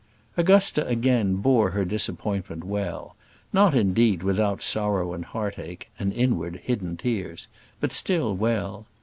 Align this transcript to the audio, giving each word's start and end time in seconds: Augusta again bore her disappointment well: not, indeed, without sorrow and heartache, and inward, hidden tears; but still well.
Augusta 0.35 0.83
again 0.87 1.35
bore 1.35 1.69
her 1.69 1.85
disappointment 1.85 2.63
well: 2.63 3.15
not, 3.53 3.75
indeed, 3.75 4.23
without 4.23 4.59
sorrow 4.63 5.13
and 5.13 5.25
heartache, 5.25 5.89
and 5.99 6.11
inward, 6.11 6.55
hidden 6.63 6.97
tears; 6.97 7.47
but 7.79 7.91
still 7.91 8.35
well. 8.35 8.87